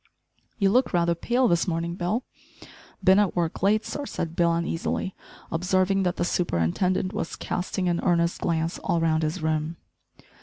[0.57, 2.23] "You look rather pale this morning, Bill?"
[3.03, 5.13] "Bin at work late, sir," said Bill uneasily,
[5.51, 9.77] observing that the superintendent was casting an earnest glance all round his room.